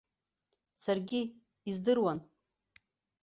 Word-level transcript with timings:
Саргьы, 0.83 1.21
издыруан. 1.69 2.19